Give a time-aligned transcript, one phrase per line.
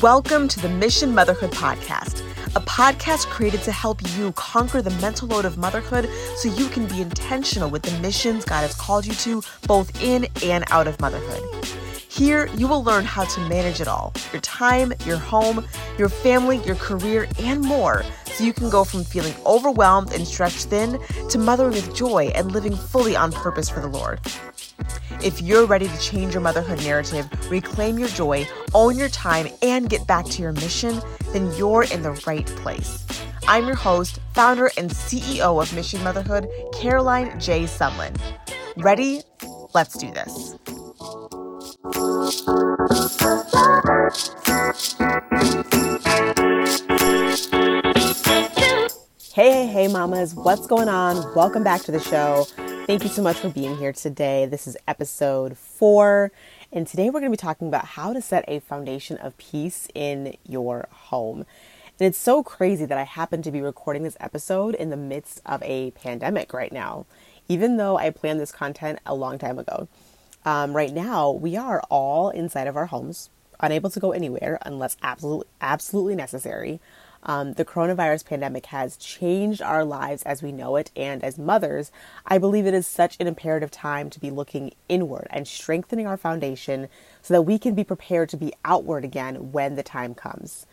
[0.00, 2.22] Welcome to the Mission Motherhood Podcast,
[2.78, 7.02] podcast created to help you conquer the mental load of motherhood so you can be
[7.02, 11.42] intentional with the missions God has called you to, both in and out of motherhood.
[12.08, 15.66] Here, you will learn how to manage it all your time, your home,
[15.98, 20.66] your family, your career, and more so you can go from feeling overwhelmed and stretched
[20.66, 21.00] thin
[21.30, 24.20] to mothering with joy and living fully on purpose for the Lord.
[25.22, 29.90] If you're ready to change your motherhood narrative, reclaim your joy, own your time, and
[29.90, 31.00] get back to your mission,
[31.32, 33.04] then you're in the right place.
[33.48, 37.64] I'm your host, founder, and CEO of Mission Motherhood, Caroline J.
[37.64, 38.14] Sumlin.
[38.76, 39.22] Ready?
[39.74, 40.54] Let's do this.
[49.32, 51.34] Hey, hey, hey, mamas, what's going on?
[51.34, 52.46] Welcome back to the show.
[52.88, 54.46] Thank you so much for being here today.
[54.46, 56.32] This is episode four,
[56.72, 59.88] and today we're going to be talking about how to set a foundation of peace
[59.94, 61.40] in your home.
[62.00, 65.42] And it's so crazy that I happen to be recording this episode in the midst
[65.44, 67.04] of a pandemic right now,
[67.46, 69.86] even though I planned this content a long time ago.
[70.46, 73.28] Um, right now, we are all inside of our homes,
[73.60, 76.80] unable to go anywhere unless absolutely, absolutely necessary.
[77.22, 81.90] Um, the coronavirus pandemic has changed our lives as we know it, and as mothers,
[82.26, 86.16] I believe it is such an imperative time to be looking inward and strengthening our
[86.16, 86.88] foundation
[87.20, 90.66] so that we can be prepared to be outward again when the time comes.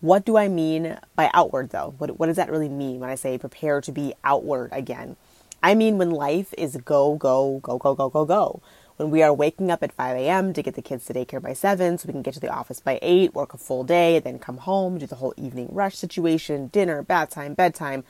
[0.00, 1.94] What do I mean by outward, though?
[1.96, 5.16] What, what does that really mean when I say prepare to be outward again?
[5.62, 8.60] I mean when life is go, go, go, go, go, go, go
[8.96, 10.52] when we are waking up at 5 a.m.
[10.52, 12.80] to get the kids to daycare by 7 so we can get to the office
[12.80, 16.68] by 8, work a full day, then come home, do the whole evening rush situation,
[16.68, 18.04] dinner, bath time, bedtime,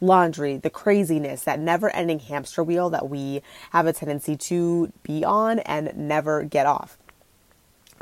[0.00, 3.42] laundry, the craziness, that never ending hamster wheel that we
[3.72, 6.96] have a tendency to be on and never get off.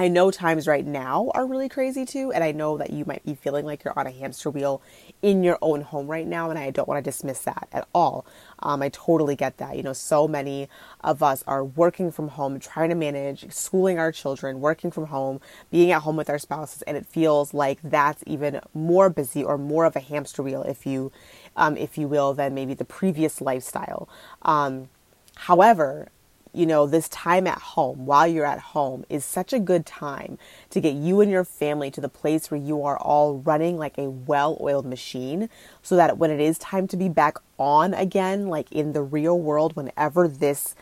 [0.01, 3.25] I know times right now are really crazy too, and I know that you might
[3.25, 4.81] be feeling like you're on a hamster wheel
[5.23, 8.25] in your own home right now, and I don't want to dismiss that at all.
[8.61, 9.77] Um, I totally get that.
[9.77, 10.69] You know, so many
[11.03, 15.41] of us are working from home, trying to manage schooling our children, working from home,
[15.71, 19.59] being at home with our spouses, and it feels like that's even more busy or
[19.59, 21.13] more of a hamster wheel, if you,
[21.57, 24.09] um, if you will, than maybe the previous lifestyle.
[24.43, 24.89] Um,
[25.37, 26.09] however,
[26.53, 30.39] you know, this time at home, while you're at home, is such a good time
[30.71, 33.97] to get you and your family to the place where you are all running like
[33.99, 35.49] a well oiled machine
[35.83, 39.39] so that when it is time to be back on again, like in the real
[39.39, 40.75] world, whenever this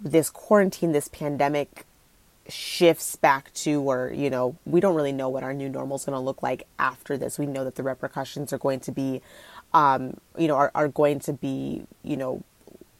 [0.00, 1.86] this quarantine, this pandemic
[2.48, 6.04] shifts back to or you know we don't really know what our new normal is
[6.04, 7.38] going to look like after this.
[7.38, 9.22] We know that the repercussions are going to be
[9.72, 12.42] um, you know are, are going to be you know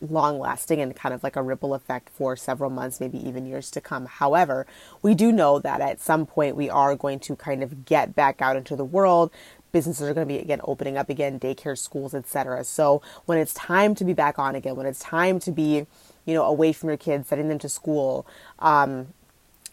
[0.03, 3.71] long lasting and kind of like a ripple effect for several months, maybe even years
[3.71, 4.07] to come.
[4.07, 4.67] However,
[5.01, 8.43] we do know that at some point we are going to kind of get back
[8.43, 9.31] out into the world.
[9.71, 12.65] Businesses are going to be again opening up again, daycare, schools, etc.
[12.65, 15.87] So when it's time to be back on again, when it's time to be,
[16.27, 18.27] you know, away from your kids, sending them to school,
[18.59, 19.09] um,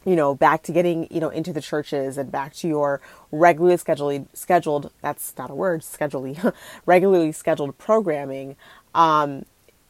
[0.06, 3.02] you know, back to getting, you know, into the churches and back to your
[3.32, 6.54] regularly scheduled, scheduled, that's not a word, scheduled,
[6.86, 8.56] regularly scheduled programming,
[8.96, 9.46] um,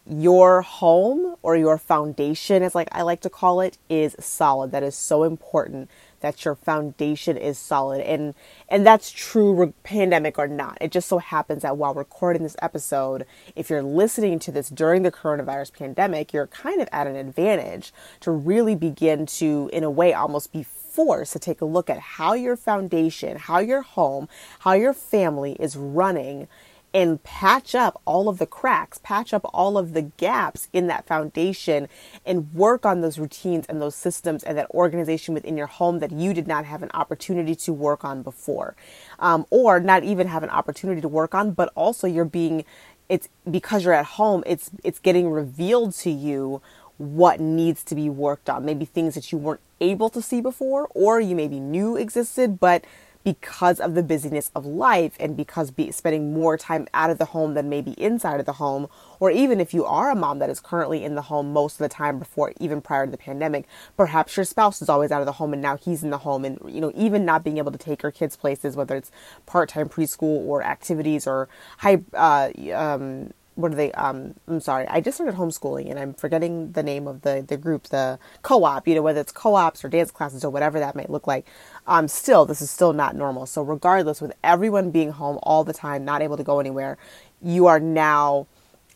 [0.09, 4.71] your home or your foundation, as like I like to call it, is solid.
[4.71, 5.89] That is so important
[6.21, 8.33] that your foundation is solid, and
[8.67, 10.77] and that's true, re- pandemic or not.
[10.81, 13.25] It just so happens that while recording this episode,
[13.55, 17.93] if you're listening to this during the coronavirus pandemic, you're kind of at an advantage
[18.21, 21.99] to really begin to, in a way, almost be forced to take a look at
[21.99, 24.27] how your foundation, how your home,
[24.59, 26.47] how your family is running
[26.93, 31.05] and patch up all of the cracks, patch up all of the gaps in that
[31.05, 31.87] foundation,
[32.25, 36.11] and work on those routines and those systems and that organization within your home that
[36.11, 38.75] you did not have an opportunity to work on before,
[39.19, 42.65] um, or not even have an opportunity to work on, but also you're being,
[43.07, 46.61] it's because you're at home, it's it's getting revealed to you
[46.97, 50.89] what needs to be worked on, maybe things that you weren't able to see before,
[50.93, 52.83] or you maybe knew existed, but
[53.23, 57.25] because of the busyness of life and because be, spending more time out of the
[57.25, 58.87] home than maybe inside of the home,
[59.19, 61.79] or even if you are a mom that is currently in the home most of
[61.79, 63.65] the time before, even prior to the pandemic,
[63.97, 66.45] perhaps your spouse is always out of the home and now he's in the home,
[66.45, 69.11] and you know, even not being able to take your kids places, whether it's
[69.45, 73.91] part time preschool or activities or high, uh, um, what are they?
[73.91, 77.57] Um, I'm sorry, I just started homeschooling and I'm forgetting the name of the, the
[77.57, 81.09] group, the co-op, you know, whether it's co-ops or dance classes or whatever that might
[81.09, 81.45] look like.
[81.89, 83.47] Um, still, this is still not normal.
[83.47, 86.99] So regardless, with everyone being home all the time, not able to go anywhere,
[87.41, 88.45] you are now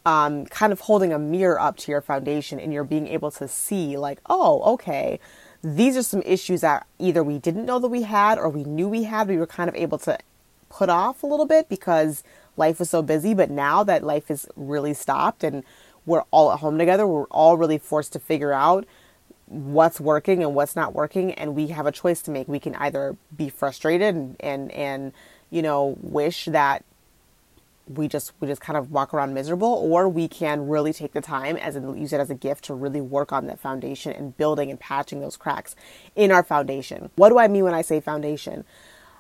[0.05, 3.47] um, kind of holding a mirror up to your foundation and you're being able to
[3.47, 5.19] see like, oh, okay,
[5.63, 8.87] these are some issues that either we didn't know that we had or we knew
[8.87, 9.27] we had.
[9.27, 10.19] We were kind of able to
[10.69, 12.23] put off a little bit because
[12.57, 13.33] life was so busy.
[13.33, 15.63] But now that life is really stopped and
[16.05, 18.85] we're all at home together, we're all really forced to figure out
[19.53, 22.47] what's working and what's not working and we have a choice to make.
[22.47, 25.13] We can either be frustrated and and, and
[25.49, 26.83] you know wish that
[27.87, 31.21] we just we just kind of walk around miserable or we can really take the
[31.21, 34.35] time as in use it as a gift to really work on that foundation and
[34.37, 35.75] building and patching those cracks
[36.15, 37.09] in our foundation.
[37.15, 38.63] What do i mean when i say foundation?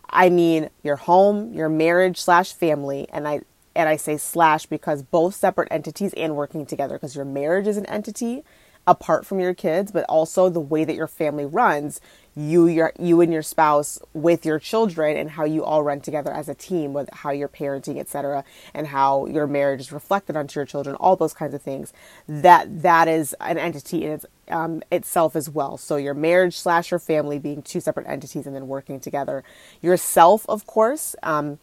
[0.09, 3.41] I mean your home, your marriage slash family, and I
[3.75, 7.77] and I say slash because both separate entities and working together because your marriage is
[7.77, 8.43] an entity
[8.85, 12.01] apart from your kids, but also the way that your family runs,
[12.35, 16.31] you your you and your spouse with your children and how you all run together
[16.31, 18.43] as a team with how you're parenting, etc.,
[18.73, 21.93] and how your marriage is reflected onto your children, all those kinds of things.
[22.27, 25.77] That that is an entity in its um, itself as well.
[25.77, 29.43] So your marriage slash your family being two separate entities and then working together.
[29.81, 31.59] Yourself, of course, um,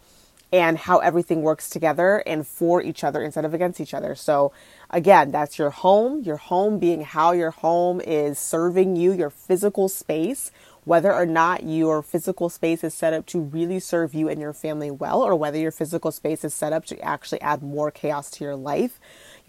[0.52, 4.14] and how everything works together and for each other instead of against each other.
[4.14, 4.52] So
[4.90, 9.88] again, that's your home, your home being how your home is serving you, your physical
[9.88, 10.50] space,
[10.84, 14.52] whether or not your physical space is set up to really serve you and your
[14.52, 18.30] family well, or whether your physical space is set up to actually add more chaos
[18.30, 18.98] to your life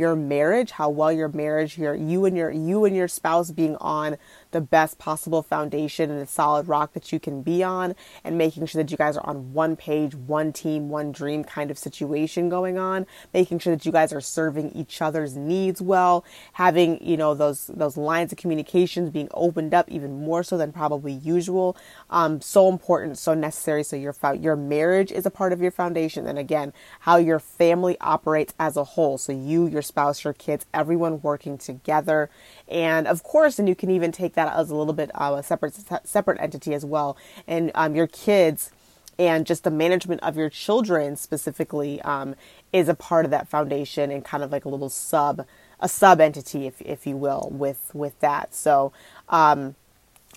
[0.01, 3.75] your marriage, how well your marriage, your you and your you and your spouse being
[3.77, 4.18] on
[4.51, 8.65] the best possible foundation and a solid rock that you can be on and making
[8.65, 12.50] sure that you guys are on one page, one team, one dream kind of situation
[12.50, 17.18] going on, making sure that you guys are serving each other's needs well, having, you
[17.18, 21.75] know, those those lines of communications being opened up even more so than probably usual.
[22.09, 23.83] Um, so important, so necessary.
[23.83, 27.98] So your your marriage is a part of your foundation and again, how your family
[28.01, 29.18] operates as a whole.
[29.18, 32.30] So you, your spouse, your kids, everyone working together.
[32.68, 35.44] And of course, and you can even take that as a little bit of a
[35.44, 37.18] separate separate entity as well.
[37.48, 38.72] And um, your kids
[39.20, 42.36] and just the management of your children specifically um,
[42.74, 45.46] is a part of that foundation and kind of like a little sub
[45.80, 48.94] a sub entity if, if you will with with that so
[49.30, 49.76] um,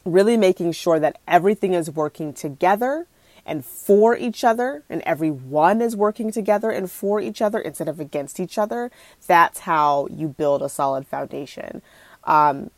[0.05, 3.07] really making sure that everything is working together
[3.47, 8.01] and for each other, and everyone is working together and for each other instead of
[8.01, 8.91] against each other,
[9.27, 11.83] that's how you build a solid foundation.
[12.25, 12.71] Um,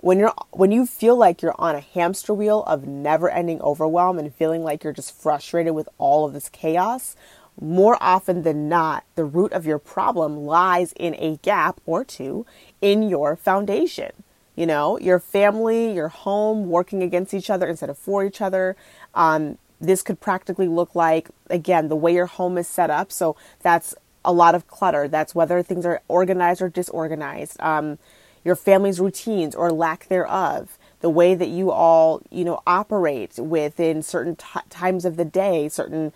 [0.00, 4.34] when you're when you feel like you're on a hamster wheel of never-ending overwhelm and
[4.34, 7.16] feeling like you're just frustrated with all of this chaos,
[7.60, 12.46] more often than not, the root of your problem lies in a gap or two
[12.80, 14.12] in your foundation.
[14.54, 18.76] You know, your family, your home working against each other instead of for each other.
[19.14, 23.12] Um, this could practically look like, again, the way your home is set up.
[23.12, 25.06] So that's a lot of clutter.
[25.06, 27.60] That's whether things are organized or disorganized.
[27.60, 27.98] Um,
[28.44, 34.02] your family's routines or lack thereof, the way that you all, you know, operate within
[34.02, 36.12] certain t- times of the day, certain,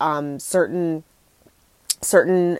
[0.00, 1.04] um, certain,
[2.00, 2.58] certain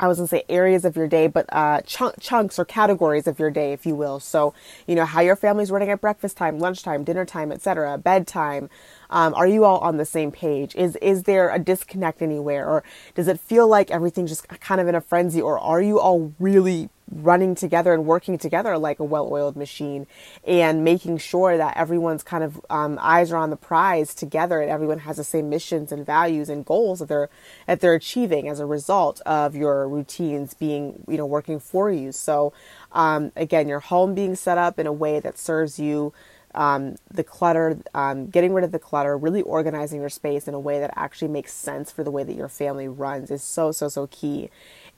[0.00, 3.38] I was gonna say areas of your day, but uh, chunk, chunks or categories of
[3.38, 4.20] your day, if you will.
[4.20, 4.54] So,
[4.86, 8.70] you know, how your family's running at breakfast time, lunchtime, dinner time, etc., bedtime.
[9.10, 10.76] Um, are you all on the same page?
[10.76, 12.84] Is is there a disconnect anywhere, or
[13.16, 16.32] does it feel like everything's just kind of in a frenzy, or are you all
[16.38, 20.06] really running together and working together like a well-oiled machine
[20.46, 24.70] and making sure that everyone's kind of um, eyes are on the prize together and
[24.70, 27.30] everyone has the same missions and values and goals that they're
[27.66, 32.12] that they're achieving as a result of your routines being you know working for you.
[32.12, 32.52] So
[32.92, 36.12] um, again your home being set up in a way that serves you
[36.54, 40.60] um, the clutter, um, getting rid of the clutter, really organizing your space in a
[40.60, 43.88] way that actually makes sense for the way that your family runs is so, so,
[43.88, 44.50] so key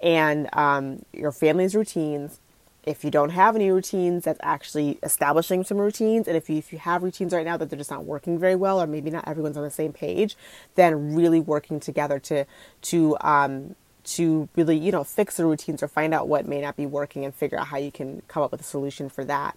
[0.02, 2.40] and um, your family's routines.
[2.82, 6.26] If you don't have any routines, that's actually establishing some routines.
[6.26, 8.56] And if you, if you have routines right now that they're just not working very
[8.56, 10.34] well, or maybe not everyone's on the same page,
[10.76, 12.46] then really working together to
[12.82, 16.76] to um, to really you know fix the routines or find out what may not
[16.76, 19.56] be working and figure out how you can come up with a solution for that.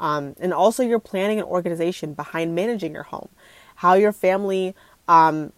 [0.00, 3.28] Um, and also your planning and organization behind managing your home,
[3.76, 4.74] how your family
[5.06, 5.52] um,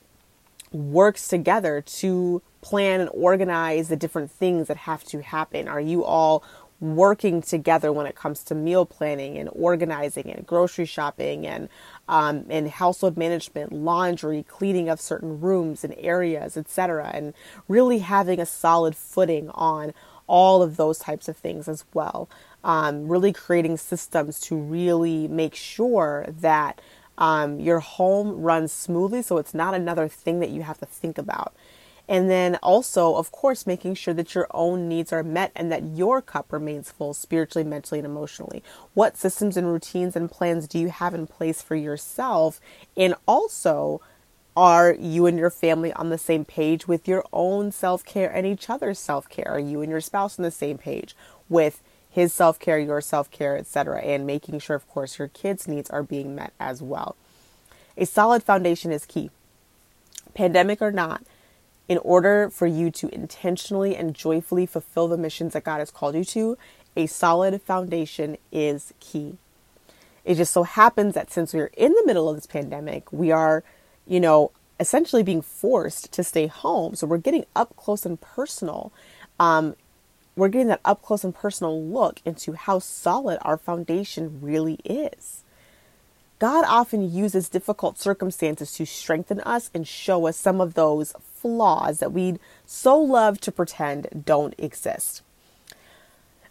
[0.73, 5.69] works together to plan and organize the different things that have to happen?
[5.69, 6.43] Are you all
[6.81, 11.69] working together when it comes to meal planning and organizing and grocery shopping and
[12.09, 17.35] um, and household management, laundry, cleaning of certain rooms and areas, etc., and
[17.69, 19.95] really having a solid footing on
[20.27, 22.29] all of those types of things as well.
[22.65, 26.81] Um, really creating systems to really make sure that
[27.17, 31.17] um, your home runs smoothly so it's not another thing that you have to think
[31.17, 31.55] about.
[32.09, 35.83] And then also, of course, making sure that your own needs are met and that
[35.83, 38.63] your cup remains full spiritually, mentally, and emotionally.
[38.95, 42.61] What systems and routines and plans do you have in place for yourself?
[42.97, 44.01] And also,
[44.57, 48.47] are you and your family on the same page with your own self care and
[48.47, 49.49] each other's self care?
[49.49, 51.17] Are you and your spouse on the same page
[51.49, 51.83] with
[52.17, 55.91] his self care, your self care, etc., and making sure, of course, your kids' needs
[55.91, 57.15] are being met as well.
[57.99, 59.31] A solid foundation is key.
[60.33, 61.23] Pandemic or not,
[61.89, 66.15] in order for you to intentionally and joyfully fulfill the missions that God has called
[66.15, 66.59] you to,
[66.97, 69.37] a solid foundation is key.
[70.25, 73.63] It just so happens that since we're in the middle of this pandemic, we are,
[74.07, 74.51] you know,
[74.81, 76.97] essentially being forced to stay home.
[76.97, 78.93] So we're getting up close and personal
[79.39, 79.77] um,
[80.37, 85.43] we're getting that up close and personal look into how solid our foundation really is.
[86.39, 91.15] God often uses difficult circumstances to strengthen us and show us some of those
[91.47, 95.23] flaws that we'd so love to pretend don't exist.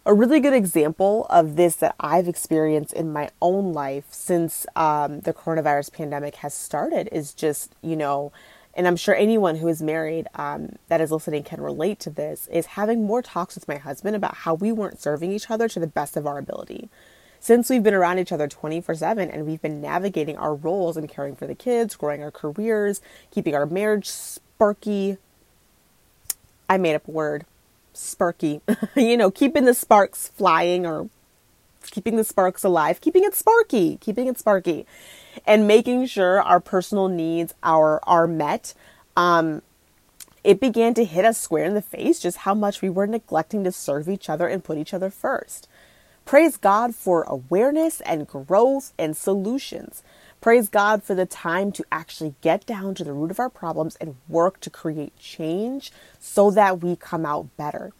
[0.06, 5.20] A really good example of this that I've experienced in my own life since um,
[5.20, 8.32] the coronavirus pandemic has started is just, you know,
[8.72, 12.48] and I'm sure anyone who is married um, that is listening can relate to this,
[12.50, 15.78] is having more talks with my husband about how we weren't serving each other to
[15.78, 16.88] the best of our ability.
[17.38, 21.08] Since we've been around each other 24 7 and we've been navigating our roles and
[21.08, 23.00] caring for the kids, growing our careers,
[23.30, 24.08] keeping our marriage
[24.56, 25.18] sparky.
[26.68, 27.44] I made up a word
[27.92, 28.62] sparky.
[28.96, 31.08] you know, keeping the sparks flying or
[31.90, 34.86] keeping the sparks alive, keeping it sparky, keeping it sparky
[35.46, 38.72] and making sure our personal needs are are met
[39.16, 39.62] um,
[40.44, 43.64] it began to hit us square in the face just how much we were neglecting
[43.64, 45.68] to serve each other and put each other first.
[46.24, 50.02] Praise God for awareness and growth and solutions.
[50.40, 53.96] Praise God for the time to actually get down to the root of our problems
[53.96, 55.90] and work to create change
[56.20, 57.92] so that we come out better.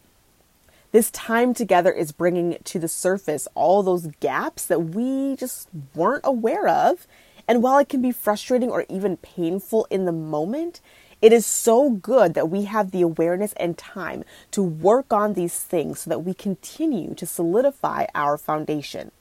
[0.92, 6.24] This time together is bringing to the surface all those gaps that we just weren't
[6.24, 7.06] aware of
[7.48, 10.80] and while it can be frustrating or even painful in the moment,
[11.22, 15.62] it is so good that we have the awareness and time to work on these
[15.62, 19.12] things so that we continue to solidify our foundation.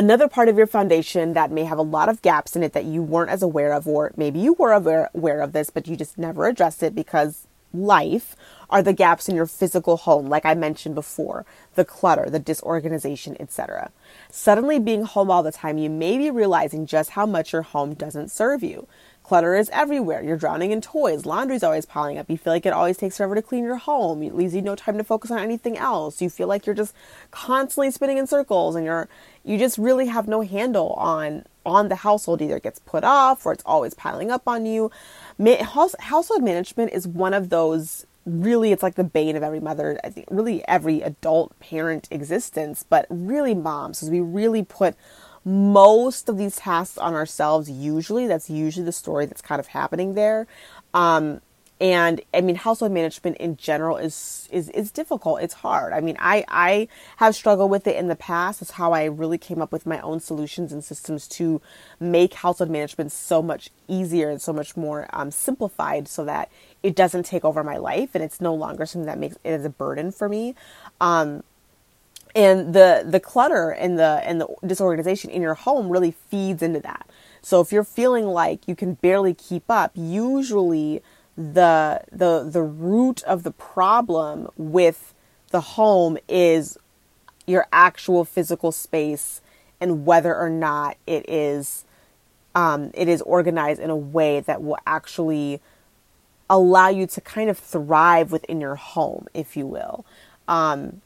[0.00, 2.86] Another part of your foundation that may have a lot of gaps in it that
[2.86, 5.94] you weren't as aware of, or maybe you were aware, aware of this, but you
[5.94, 8.34] just never addressed it because life
[8.70, 13.36] are the gaps in your physical home, like I mentioned before, the clutter, the disorganization,
[13.38, 13.90] etc.
[14.30, 17.92] Suddenly being home all the time, you may be realizing just how much your home
[17.92, 18.88] doesn't serve you.
[19.22, 20.22] Clutter is everywhere.
[20.22, 21.24] You're drowning in toys.
[21.24, 22.28] Laundry's always piling up.
[22.28, 24.22] You feel like it always takes forever to clean your home.
[24.22, 26.20] It leaves you no time to focus on anything else.
[26.20, 26.94] You feel like you're just
[27.30, 29.08] constantly spinning in circles and you're
[29.44, 32.40] you just really have no handle on on the household.
[32.42, 34.90] Either it gets put off or it's always piling up on you.
[35.62, 40.10] household management is one of those really it's like the bane of every mother i
[40.10, 44.94] think really every adult parent existence but really moms because we really put
[45.44, 50.14] most of these tasks on ourselves usually that's usually the story that's kind of happening
[50.14, 50.46] there
[50.92, 51.40] um,
[51.80, 55.40] and i mean household management in general is is is difficult.
[55.42, 55.92] It's hard.
[55.92, 58.60] I mean i i have struggled with it in the past.
[58.60, 61.60] That's how i really came up with my own solutions and systems to
[61.98, 66.50] make household management so much easier and so much more um, simplified so that
[66.82, 69.64] it doesn't take over my life and it's no longer something that makes it as
[69.64, 70.54] a burden for me.
[71.00, 71.42] Um,
[72.34, 76.80] and the the clutter and the and the disorganization in your home really feeds into
[76.80, 77.06] that.
[77.42, 81.02] So if you're feeling like you can barely keep up usually
[81.40, 85.14] the the the root of the problem with
[85.50, 86.76] the home is
[87.46, 89.40] your actual physical space
[89.80, 91.84] and whether or not it is
[92.54, 95.60] um, it is organized in a way that will actually
[96.48, 100.04] allow you to kind of thrive within your home, if you will.
[100.48, 101.00] Um,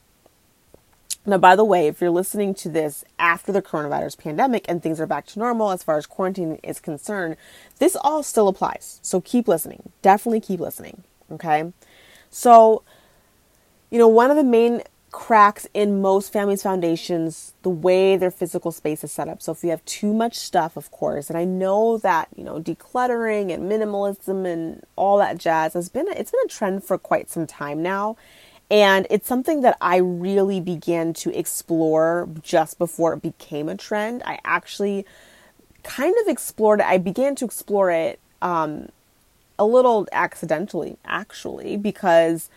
[1.27, 5.01] now, by the way, if you're listening to this after the coronavirus pandemic and things
[5.01, 7.37] are back to normal as far as quarantine is concerned,
[7.79, 9.01] this all still applies.
[9.03, 9.91] So keep listening.
[10.03, 11.03] Definitely keep listening.
[11.33, 11.73] Okay.
[12.31, 12.83] So,
[13.91, 18.73] you know, one of the main cracks in most families' foundations, the way their physical
[18.73, 19.41] space is set up.
[19.41, 22.61] So if you have too much stuff, of course, and I know that, you know,
[22.61, 26.99] decluttering and minimalism and all that jazz has been, a, it's been a trend for
[26.99, 28.17] quite some time now.
[28.71, 34.23] And it's something that I really began to explore just before it became a trend.
[34.25, 35.05] I actually
[35.83, 36.87] kind of explored it.
[36.87, 38.89] I began to explore it um,
[39.59, 42.49] a little accidentally, actually, because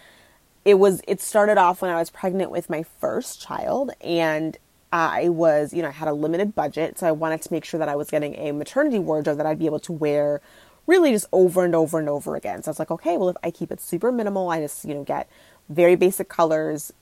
[0.65, 4.57] it was it started off when I was pregnant with my first child and
[4.91, 7.77] I was, you know, I had a limited budget, so I wanted to make sure
[7.77, 10.41] that I was getting a maternity wardrobe that I'd be able to wear
[10.85, 12.63] really just over and over and over again.
[12.63, 14.93] So I was like, okay, well if I keep it super minimal, I just, you
[14.93, 15.29] know, get
[15.69, 16.93] very basic colors,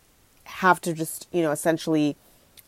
[0.46, 2.16] have to just, you know, essentially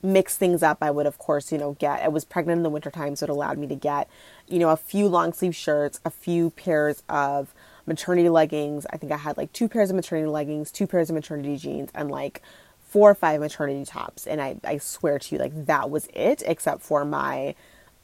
[0.03, 0.77] mix things up.
[0.81, 3.29] I would of course, you know, get I was pregnant in the wintertime, so it
[3.29, 4.09] allowed me to get,
[4.47, 7.53] you know, a few long sleeve shirts, a few pairs of
[7.85, 8.85] maternity leggings.
[8.91, 11.89] I think I had like two pairs of maternity leggings, two pairs of maternity jeans,
[11.95, 12.41] and like
[12.87, 14.25] four or five maternity tops.
[14.27, 17.55] And I, I swear to you, like that was it, except for my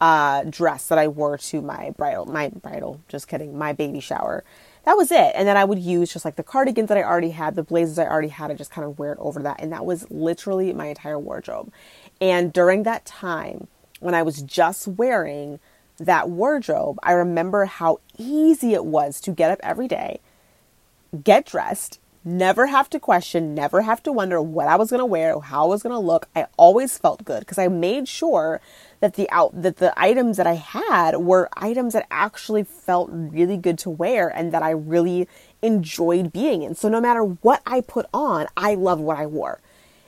[0.01, 4.43] uh, dress that I wore to my bridal, my bridal, just kidding, my baby shower.
[4.85, 5.31] That was it.
[5.35, 7.97] And then I would use just like the cardigans that I already had, the blazers
[7.97, 9.61] I already had, I just kind of wear it over that.
[9.61, 11.71] And that was literally my entire wardrobe.
[12.19, 13.67] And during that time,
[13.99, 15.59] when I was just wearing
[15.97, 20.19] that wardrobe, I remember how easy it was to get up every day,
[21.23, 25.05] get dressed, never have to question, never have to wonder what I was going to
[25.05, 26.27] wear, how I was going to look.
[26.35, 28.61] I always felt good because I made sure
[28.99, 33.57] that the out that the items that I had were items that actually felt really
[33.57, 35.27] good to wear and that I really
[35.61, 36.75] enjoyed being in.
[36.75, 39.59] So no matter what I put on, I loved what I wore.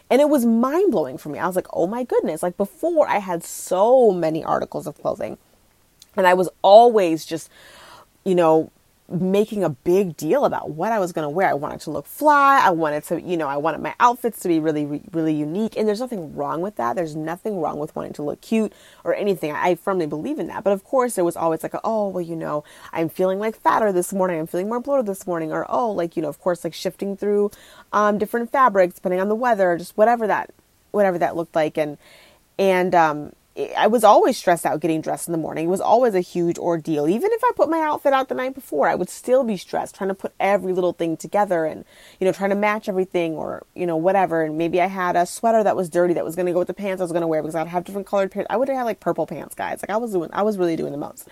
[0.10, 1.40] And it was mind blowing for me.
[1.40, 2.44] I was like, oh my goodness.
[2.44, 5.38] Like before, I had so many articles of clothing
[6.16, 7.50] and I was always just,
[8.24, 8.72] you know,
[9.08, 11.48] making a big deal about what I was going to wear.
[11.48, 12.60] I wanted to look fly.
[12.64, 15.78] I wanted to, you know, I wanted my outfits to be really, really unique.
[15.78, 16.96] And there's nothing wrong with that.
[16.96, 19.52] There's nothing wrong with wanting to look cute or anything.
[19.52, 20.64] I firmly believe in that.
[20.64, 23.92] But of course, there was always like, oh, well, you know, I'm feeling like fatter
[23.92, 24.40] this morning.
[24.40, 25.52] I'm feeling more bloated this morning.
[25.52, 27.52] Or, oh, like, you know, of course, like shifting through
[27.94, 30.52] um, different fabrics depending on the weather, just whatever that,
[30.92, 31.78] whatever that looked like.
[31.78, 32.00] And,
[32.58, 33.34] and, um,
[33.78, 35.68] I was always stressed out getting dressed in the morning.
[35.68, 37.08] It was always a huge ordeal.
[37.08, 39.96] Even if I put my outfit out the night before, I would still be stressed
[39.96, 41.86] trying to put every little thing together and,
[42.20, 44.44] you know, trying to match everything or, you know, whatever.
[44.44, 46.68] And maybe I had a sweater that was dirty that was going to go with
[46.68, 48.48] the pants I was going to wear because I'd have different colored pants.
[48.50, 49.82] I would have like purple pants, guys.
[49.82, 51.30] Like I was doing, I was really doing the most.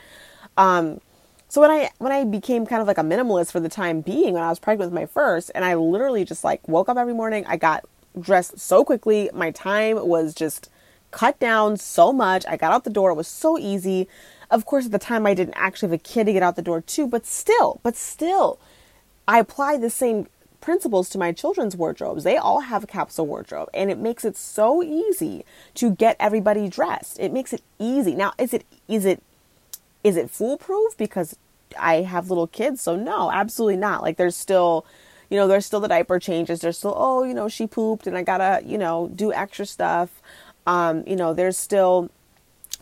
[0.58, 1.02] Um,
[1.50, 4.34] so when I when I became kind of like a minimalist for the time being,
[4.34, 7.13] when I was pregnant with my first, and I literally just like woke up every
[7.13, 7.84] morning, I got
[8.19, 9.30] dressed so quickly.
[9.34, 10.69] My time was just
[11.13, 12.45] cut down so much.
[12.47, 13.12] I got out the door.
[13.12, 14.10] It was so easy.
[14.52, 16.62] Of course, at the time, I didn't actually have a kid to get out the
[16.62, 18.60] door too, but still, but still,
[19.28, 20.28] I applied the same
[20.60, 22.23] principles to my children's wardrobes.
[22.23, 25.45] They all have a capsule wardrobe, and it makes it so easy
[25.76, 27.19] to get everybody dressed.
[27.19, 28.15] It makes it easy.
[28.15, 29.21] Now, is it is it
[30.04, 31.38] is it foolproof because
[31.80, 32.82] I have little kids?
[32.82, 34.02] So no, absolutely not.
[34.02, 34.86] Like there's still
[35.34, 36.62] you know, there's still the diaper changes.
[36.62, 40.21] There's still, oh, you know, she pooped and I gotta, you know, do extra stuff.
[40.65, 42.10] Um, you know, there's still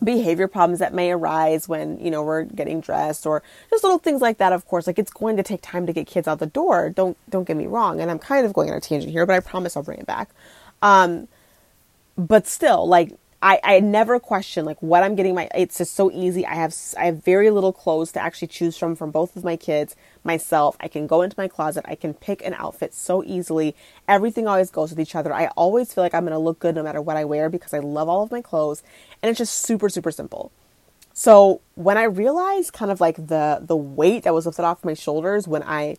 [0.02, 4.20] behavior problems that may arise when you know we're getting dressed or just little things
[4.20, 4.86] like that of course.
[4.86, 6.90] Like it's going to take time to get kids out the door.
[6.90, 8.00] Don't don't get me wrong.
[8.00, 10.06] And i'm kind of going on a tangent here but i promise i'll bring it
[10.06, 10.30] back.
[10.80, 11.28] Um
[12.16, 16.12] but still like I, I never question like what I'm getting my it's just so
[16.12, 16.46] easy.
[16.46, 19.56] I have I have very little clothes to actually choose from from both of my
[19.56, 20.76] kids, myself.
[20.78, 23.74] I can go into my closet, I can pick an outfit so easily.
[24.06, 25.34] Everything always goes with each other.
[25.34, 27.74] I always feel like I'm going to look good no matter what I wear because
[27.74, 28.84] I love all of my clothes
[29.22, 30.52] and it's just super super simple.
[31.12, 34.94] So, when I realized kind of like the the weight that was lifted off my
[34.94, 35.96] shoulders when I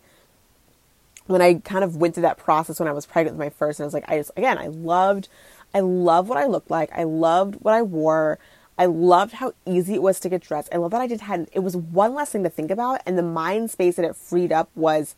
[1.27, 3.79] when I kind of went through that process when I was pregnant with my first
[3.79, 5.29] and I was like I just again, I loved
[5.73, 6.91] I loved what I looked like.
[6.93, 8.39] I loved what I wore.
[8.77, 10.69] I loved how easy it was to get dressed.
[10.73, 13.17] I love that I just had it was one less thing to think about and
[13.17, 15.15] the mind space that it freed up was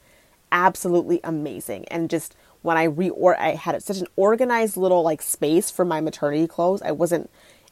[0.51, 1.85] absolutely amazing.
[1.89, 5.85] And just when I re or I had such an organized little like space for
[5.85, 6.81] my maternity clothes.
[6.81, 7.29] I wasn't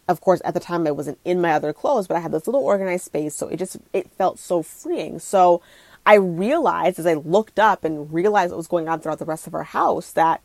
[0.08, 2.48] of course at the time I wasn't in my other clothes, but I had this
[2.48, 5.19] little organized space, so it just it felt so freeing.
[5.19, 5.62] So
[6.06, 9.48] I realized as I looked up and realized what was going on throughout the rest
[9.48, 10.42] of our house that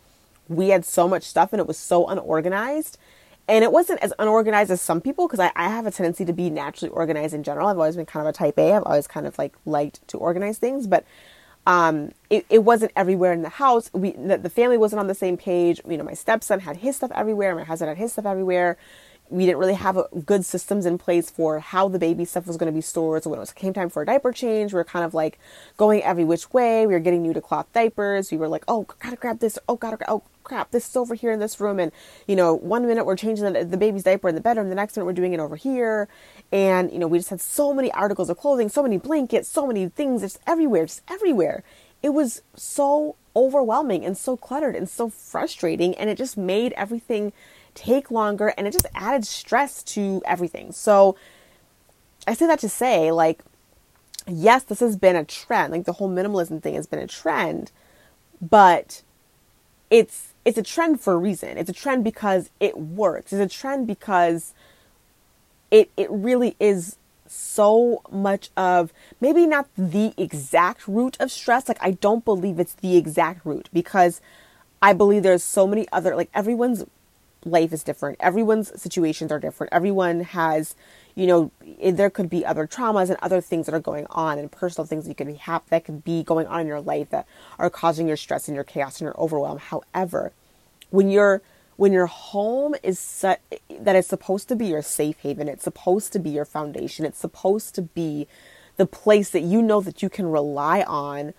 [0.49, 2.99] we had so much stuff and it was so unorganized.
[3.49, 6.35] And it wasn't as unorganized as some people because I, I have a tendency to
[6.35, 7.69] be naturally organized in general.
[7.69, 8.75] I've always been kind of a type A.
[8.75, 11.05] I've always kind of like liked to organize things, but
[11.67, 13.91] um, it, it wasn't everywhere in the house.
[13.93, 15.81] We the, the family wasn't on the same page.
[15.89, 17.55] You know, my stepson had his stuff everywhere.
[17.55, 18.77] My husband had his stuff everywhere.
[19.31, 22.57] We didn't really have a, good systems in place for how the baby stuff was
[22.57, 23.23] going to be stored.
[23.23, 25.39] So when it was came time for a diaper change, we were kind of like
[25.77, 26.87] going every which way.
[26.87, 28.31] We were getting new to cloth diapers.
[28.31, 29.59] We were like, oh, gotta grab this.
[29.69, 31.79] Oh, gotta oh crap, this is over here in this room.
[31.79, 31.93] And,
[32.27, 34.97] you know, one minute we're changing the, the baby's diaper in the bedroom, the next
[34.97, 36.09] minute we're doing it over here.
[36.51, 39.67] And, you know, we just had so many articles of clothing, so many blankets, so
[39.67, 41.63] many things, just everywhere, just everywhere.
[42.03, 45.95] It was so overwhelming and so cluttered and so frustrating.
[45.95, 47.33] And it just made everything
[47.79, 50.73] take longer and it just added stress to everything.
[50.73, 51.17] So
[52.27, 53.41] I say that to say, like,
[54.27, 55.73] yes, this has been a trend.
[55.73, 57.71] Like the whole minimalism thing has been a trend,
[58.41, 59.03] but
[59.91, 61.57] it's it's a trend for a reason.
[61.57, 63.33] It's a trend because it works.
[63.33, 64.55] It's a trend because
[65.71, 71.69] it it really is so much of maybe not the exact root of stress.
[71.69, 74.21] Like I don't believe it's the exact root because
[74.83, 76.85] I believe there's so many other like everyone's
[77.51, 78.17] life is different.
[78.21, 79.73] Everyone's situations are different.
[79.73, 80.75] Everyone has
[81.19, 81.51] you know,
[81.83, 85.03] there could be other traumas and other things that are going on and personal things
[85.03, 87.27] that you could be hap- that could be going on in your life that
[87.59, 89.59] are causing your stress and your chaos and your overwhelm.
[89.59, 90.33] However,
[90.91, 91.43] when you're
[91.75, 96.13] when your home is set that is supposed to be your safe haven, it's supposed
[96.13, 98.29] to be your foundation, it's supposed to be
[98.77, 101.35] the place that you know that you can rely on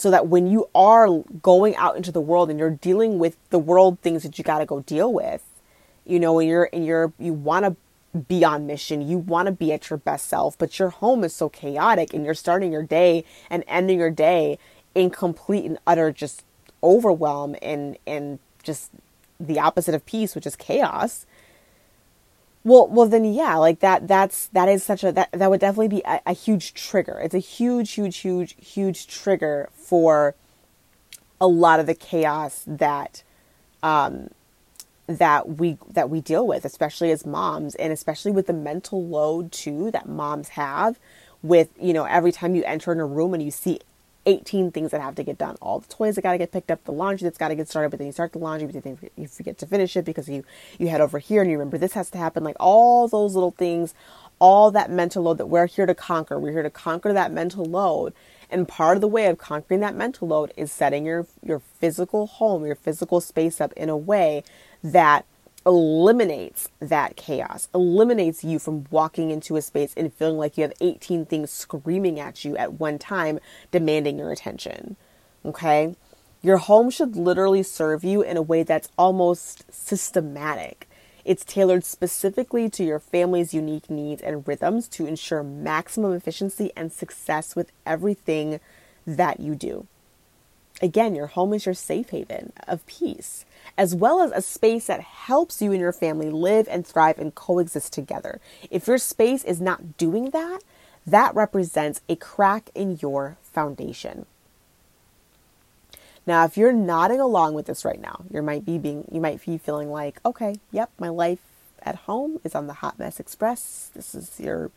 [0.00, 1.08] so that when you are
[1.42, 4.58] going out into the world and you're dealing with the world things that you got
[4.58, 5.44] to go deal with,
[6.06, 7.76] you know, when you're and you're you want to
[8.28, 9.06] be on mission.
[9.06, 12.24] You want to be at your best self, but your home is so chaotic and
[12.24, 14.58] you're starting your day and ending your day
[14.94, 16.44] in complete and utter just
[16.82, 18.90] overwhelm and and just
[19.38, 21.24] the opposite of peace, which is chaos.
[22.62, 24.06] Well, well, then yeah, like that.
[24.06, 27.18] That's that is such a that that would definitely be a, a huge trigger.
[27.22, 30.34] It's a huge, huge, huge, huge trigger for
[31.40, 33.22] a lot of the chaos that
[33.82, 34.28] um,
[35.06, 39.52] that we that we deal with especially as moms and especially with the mental load
[39.52, 40.98] too that moms have
[41.42, 43.80] with you know every time you enter in a room and you see
[44.30, 45.56] 18 things that have to get done.
[45.60, 47.68] All the toys that got to get picked up the laundry that's got to get
[47.68, 50.28] started but then you start the laundry but then you forget to finish it because
[50.28, 50.44] you
[50.78, 52.44] you head over here and you remember this has to happen.
[52.44, 53.94] Like all those little things
[54.38, 56.38] all that mental load that we're here to conquer.
[56.38, 58.14] We're here to conquer that mental load.
[58.48, 62.26] And part of the way of conquering that mental load is setting your your physical
[62.26, 64.42] home your physical space up in a way
[64.82, 65.24] that
[65.66, 70.72] eliminates that chaos, eliminates you from walking into a space and feeling like you have
[70.80, 73.38] 18 things screaming at you at one time,
[73.70, 74.96] demanding your attention.
[75.44, 75.94] Okay?
[76.42, 80.88] Your home should literally serve you in a way that's almost systematic.
[81.24, 86.90] It's tailored specifically to your family's unique needs and rhythms to ensure maximum efficiency and
[86.90, 88.58] success with everything
[89.06, 89.86] that you do.
[90.80, 93.44] Again, your home is your safe haven of peace
[93.76, 97.34] as well as a space that helps you and your family live and thrive and
[97.34, 98.40] coexist together.
[98.70, 100.60] If your space is not doing that,
[101.06, 104.26] that represents a crack in your foundation.
[106.26, 109.44] Now, if you're nodding along with this right now, you might be being you might
[109.44, 111.40] be feeling like, okay, yep, my life
[111.82, 113.90] at home is on the hot mess express.
[113.94, 114.70] This is you're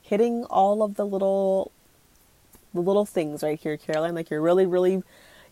[0.00, 1.72] hitting all of the little
[2.72, 4.14] the little things right here, Caroline.
[4.14, 5.02] Like you're really, really,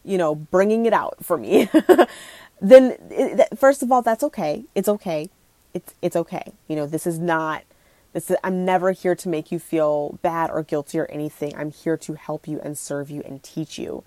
[0.04, 1.68] you know, bringing it out for me.
[2.60, 4.64] then it, first of all, that's okay.
[4.74, 5.30] It's okay.
[5.74, 6.52] It's it's okay.
[6.68, 7.64] You know, this is not
[8.12, 11.56] this is, I'm never here to make you feel bad or guilty or anything.
[11.56, 14.04] I'm here to help you and serve you and teach you.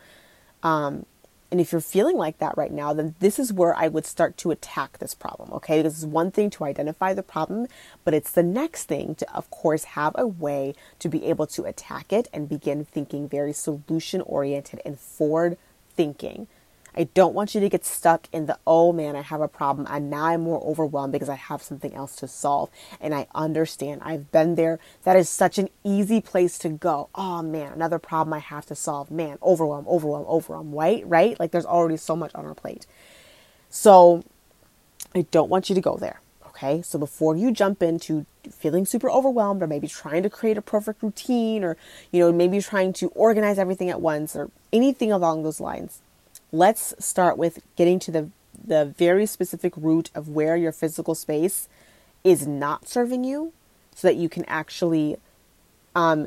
[0.61, 1.05] Um,
[1.51, 4.35] and if you're feeling like that right now, then this is where I would start
[4.37, 5.81] to attack this problem, okay?
[5.81, 7.67] This is one thing to identify the problem,
[8.03, 11.63] but it's the next thing to, of course, have a way to be able to
[11.63, 15.57] attack it and begin thinking very solution oriented and forward
[15.95, 16.47] thinking.
[16.97, 19.85] I don't want you to get stuck in the, oh man, I have a problem
[19.89, 22.69] and now I'm more overwhelmed because I have something else to solve.
[23.01, 24.01] And I understand.
[24.03, 24.79] I've been there.
[25.03, 27.09] That is such an easy place to go.
[27.13, 29.11] Oh man, another problem I have to solve.
[29.11, 31.05] Man, overwhelm, overwhelm, overwhelm, right?
[31.05, 31.37] Right?
[31.39, 32.87] Like there's already so much on our plate.
[33.69, 34.23] So
[35.13, 36.21] I don't want you to go there.
[36.55, 36.81] Okay.
[36.83, 41.03] So before you jump into feeling super overwhelmed or maybe trying to create a perfect
[41.03, 41.75] routine or,
[42.11, 45.99] you know, maybe trying to organize everything at once or anything along those lines,
[46.53, 48.29] let's start with getting to the
[48.67, 51.67] the very specific root of where your physical space
[52.23, 53.51] is not serving you
[53.93, 55.17] so that you can actually
[55.93, 56.25] um,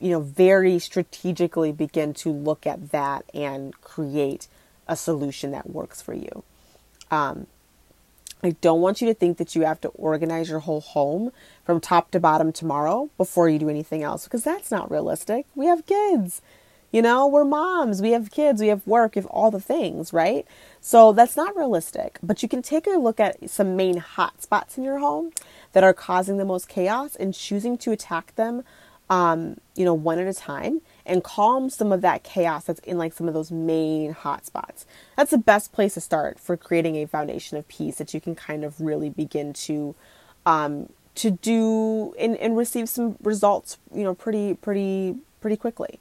[0.00, 4.48] you know very strategically begin to look at that and create
[4.88, 6.42] a solution that works for you
[7.12, 7.46] um,
[8.42, 11.32] i don't want you to think that you have to organize your whole home
[11.64, 15.66] from top to bottom tomorrow before you do anything else because that's not realistic we
[15.66, 16.42] have kids
[16.92, 20.12] you know, we're moms, we have kids, we have work, we have all the things,
[20.12, 20.46] right?
[20.82, 22.18] So that's not realistic.
[22.22, 25.32] But you can take a look at some main hot spots in your home
[25.72, 28.62] that are causing the most chaos and choosing to attack them,
[29.08, 32.98] um, you know, one at a time and calm some of that chaos that's in
[32.98, 34.86] like some of those main hot spots.
[35.16, 38.34] That's the best place to start for creating a foundation of peace that you can
[38.34, 39.94] kind of really begin to
[40.46, 45.98] um, to do and, and receive some results, you know, pretty pretty pretty quickly.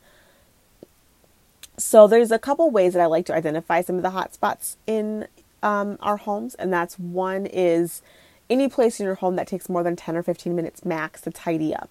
[1.77, 4.77] So there's a couple ways that I like to identify some of the hot spots
[4.85, 5.27] in
[5.63, 8.01] um, our homes, and that's one is
[8.49, 11.31] any place in your home that takes more than 10 or 15 minutes max to
[11.31, 11.89] tidy up.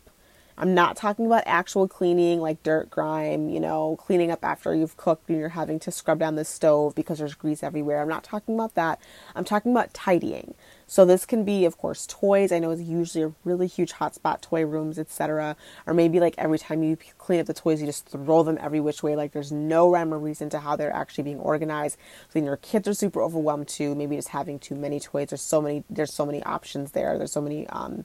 [0.60, 4.94] I'm not talking about actual cleaning like dirt, grime, you know, cleaning up after you've
[4.98, 8.02] cooked and you're having to scrub down the stove because there's grease everywhere.
[8.02, 9.00] I'm not talking about that.
[9.34, 10.54] I'm talking about tidying.
[10.86, 12.52] So this can be, of course, toys.
[12.52, 15.56] I know is usually a really huge hotspot, toy rooms, etc.
[15.86, 18.80] Or maybe like every time you clean up the toys, you just throw them every
[18.80, 19.16] which way.
[19.16, 21.96] Like there's no rhyme or reason to how they're actually being organized.
[22.28, 23.94] So then your kids are super overwhelmed too.
[23.94, 25.28] Maybe just having too many toys.
[25.30, 25.84] There's so many.
[25.88, 27.16] There's so many options there.
[27.16, 27.66] There's so many.
[27.68, 28.04] Um,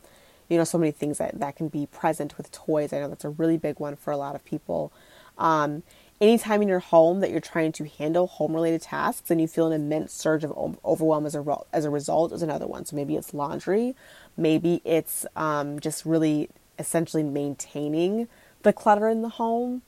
[0.49, 2.93] you know, so many things that, that can be present with toys.
[2.93, 4.91] I know that's a really big one for a lot of people.
[5.38, 5.84] Um,
[6.21, 9.67] anytime in your home that you're trying to handle home related tasks and you feel
[9.67, 12.86] an immense surge of overwhelm as a, as a result is another one.
[12.86, 13.95] So maybe it's laundry,
[14.38, 18.27] maybe it's um, just really essentially maintaining
[18.63, 19.81] the clutter in the home.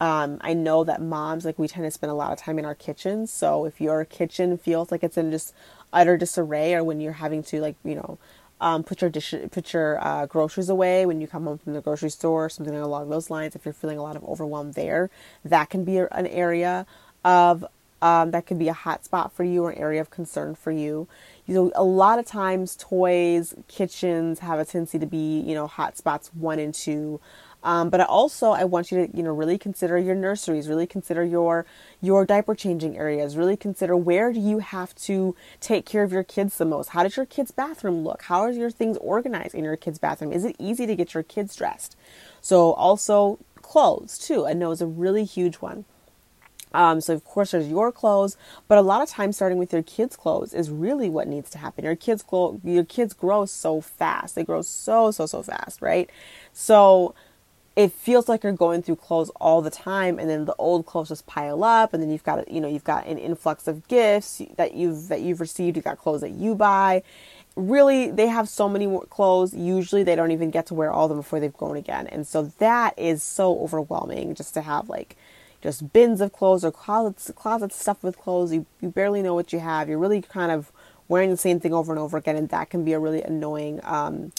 [0.00, 2.64] Um, I know that moms, like we tend to spend a lot of time in
[2.64, 3.32] our kitchens.
[3.32, 5.54] So if your kitchen feels like it's in just
[5.92, 8.18] utter disarray or when you're having to like, you know,
[8.62, 11.80] um, put your dish, put your uh, groceries away when you come home from the
[11.80, 13.56] grocery store, something along those lines.
[13.56, 15.10] If you're feeling a lot of overwhelm there,
[15.44, 16.86] that can be an area
[17.24, 17.64] of
[18.00, 20.72] um, that could be a hot spot for you or an area of concern for
[20.72, 21.06] you.
[21.46, 25.66] You know, a lot of times toys, kitchens have a tendency to be, you know,
[25.66, 27.20] hot spots one and two.
[27.64, 31.24] Um, but also, I want you to, you know, really consider your nurseries, really consider
[31.24, 31.64] your
[32.00, 36.24] your diaper changing areas, really consider where do you have to take care of your
[36.24, 36.90] kids the most.
[36.90, 38.22] How does your kids' bathroom look?
[38.22, 40.32] How are your things organized in your kids' bathroom?
[40.32, 41.96] Is it easy to get your kids dressed?
[42.40, 44.46] So also clothes too.
[44.46, 45.84] I know is a really huge one.
[46.74, 49.82] Um, so of course there's your clothes, but a lot of times starting with your
[49.82, 51.84] kids' clothes is really what needs to happen.
[51.84, 54.34] Your kids grow, your kids grow so fast.
[54.34, 56.08] They grow so so so fast, right?
[56.52, 57.14] So
[57.74, 61.08] it feels like you're going through clothes all the time and then the old clothes
[61.08, 64.42] just pile up and then you've got you know you've got an influx of gifts
[64.56, 65.76] that you've that you've received.
[65.76, 67.02] You've got clothes that you buy.
[67.56, 69.54] Really they have so many more clothes.
[69.54, 72.06] Usually they don't even get to wear all of them before they've grown again.
[72.08, 75.16] And so that is so overwhelming just to have like
[75.62, 78.52] just bins of clothes or closets closets stuffed with clothes.
[78.52, 79.88] You, you barely know what you have.
[79.88, 80.70] You're really kind of
[81.08, 83.80] wearing the same thing over and over again and that can be a really annoying
[83.82, 84.32] um,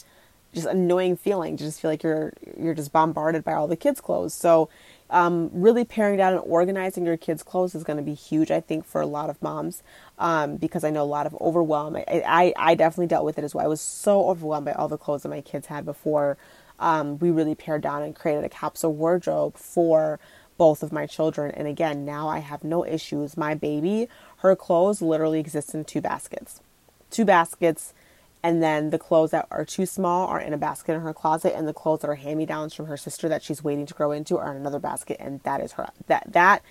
[0.54, 4.02] just annoying feeling to just feel like you're you're just bombarded by all the kids'
[4.02, 4.34] clothes.
[4.34, 4.70] So
[5.10, 8.62] um, really paring down and organizing your kids' clothes is going to be huge, I
[8.62, 9.84] think, for a lot of moms
[10.18, 11.96] um, because I know a lot of overwhelm.
[11.96, 13.63] I, I, I, definitely dealt with it as well.
[13.63, 16.38] I was so overwhelmed by all the clothes that my kids had before
[16.80, 20.20] um, we really pared down and created a capsule wardrobe for
[20.58, 21.52] both of my children.
[21.52, 23.38] And again, now I have no issues.
[23.38, 26.62] My baby, her clothes literally exist in two baskets.
[27.10, 27.94] Two baskets
[28.43, 31.53] and then the clothes that are too small are in a basket in her closet
[31.56, 34.38] and the clothes that are hand-me-downs from her sister that she's waiting to grow into
[34.38, 36.62] are in another basket and that is her that that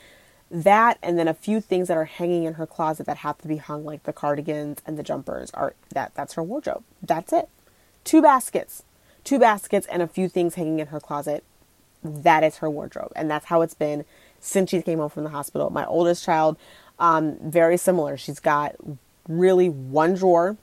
[0.50, 3.48] that and then a few things that are hanging in her closet that have to
[3.48, 6.85] be hung like the cardigans and the jumpers are that that's her wardrobe.
[7.02, 7.48] That's it.
[8.04, 8.82] Two baskets.
[9.24, 11.42] Two baskets and a few things hanging in her closet.
[12.04, 14.04] That is her wardrobe and that's how it's been
[14.40, 15.70] since she came home from the hospital.
[15.70, 16.58] My oldest child
[16.98, 18.18] um, very similar.
[18.18, 18.76] She's got
[19.26, 20.58] really one drawer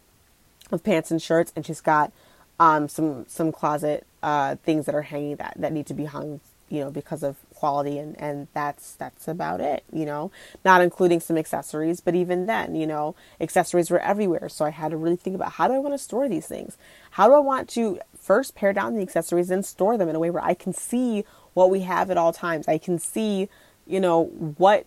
[0.72, 2.12] of pants and shirts, and she's got
[2.60, 6.42] um, some some closet uh, things that are hanging that that need to be hung,
[6.70, 10.32] you know, because of quality, and and that's that's about it, you know,
[10.66, 14.92] not including some accessories, but even then, you know, accessories were everywhere, so I had
[14.92, 16.78] to really think about how do I want to store these things,
[17.12, 20.20] how do I want to first pare down the accessories and store them in a
[20.20, 23.50] way where I can see what we have at all times, I can see,
[23.88, 24.26] you know,
[24.58, 24.86] what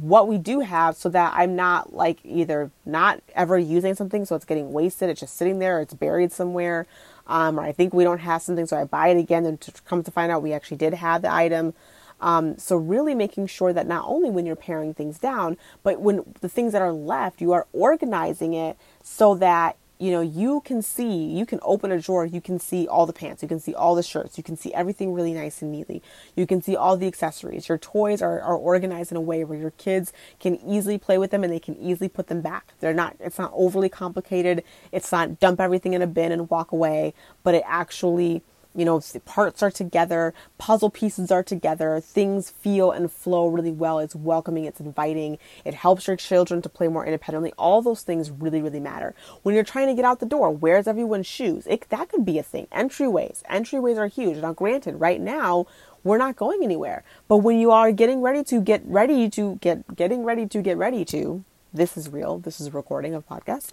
[0.00, 4.34] what we do have so that I'm not like either not ever using something so
[4.34, 6.86] it's getting wasted, it's just sitting there, it's buried somewhere,
[7.26, 9.72] um, or I think we don't have something so I buy it again and to
[9.82, 11.74] come to find out we actually did have the item.
[12.20, 16.22] Um, so really making sure that not only when you're paring things down, but when
[16.40, 20.82] the things that are left, you are organizing it so that you know, you can
[20.82, 23.74] see, you can open a drawer, you can see all the pants, you can see
[23.74, 26.02] all the shirts, you can see everything really nice and neatly.
[26.34, 27.68] You can see all the accessories.
[27.68, 31.30] Your toys are, are organized in a way where your kids can easily play with
[31.30, 32.74] them and they can easily put them back.
[32.80, 34.62] They're not, it's not overly complicated.
[34.92, 38.42] It's not dump everything in a bin and walk away, but it actually
[38.76, 43.98] you know, parts are together, puzzle pieces are together, things feel and flow really well.
[43.98, 47.52] It's welcoming, it's inviting, it helps your children to play more independently.
[47.58, 49.14] All those things really, really matter.
[49.42, 51.66] When you're trying to get out the door, where's everyone's shoes?
[51.66, 52.66] It, that could be a thing.
[52.70, 54.36] Entryways, entryways are huge.
[54.38, 55.66] Now, granted, right now,
[56.04, 57.02] we're not going anywhere.
[57.28, 60.76] But when you are getting ready to get ready to get getting ready to get
[60.76, 61.44] ready to
[61.76, 62.38] this is real.
[62.38, 63.72] This is a recording of podcast.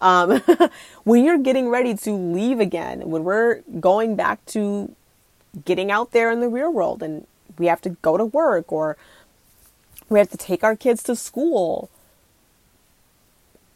[0.00, 0.40] Um,
[1.04, 4.94] when you're getting ready to leave again, when we're going back to
[5.64, 7.26] getting out there in the real world and
[7.58, 8.96] we have to go to work or
[10.08, 11.90] we have to take our kids to school,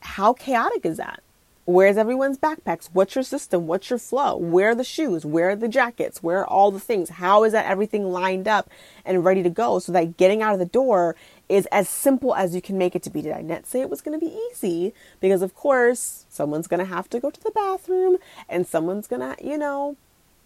[0.01, 1.24] how chaotic is that?
[1.67, 2.91] Where's everyone's backpacks?
[2.93, 3.67] What's your system?
[3.67, 4.37] What's your flow?
[4.37, 5.25] Where are the shoes?
[5.25, 6.23] Where are the jackets?
[6.23, 7.09] Where are all the things?
[7.09, 8.69] How is that everything lined up
[9.03, 11.17] and ready to go so that getting out of the door
[11.49, 13.23] is as simple as you can make it to be?
[13.23, 14.93] Did I not say it was going to be easy?
[15.21, 19.21] Because, of course, someone's going to have to go to the bathroom and someone's going
[19.21, 19.97] to, you know,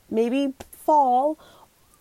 [0.09, 1.37] maybe fall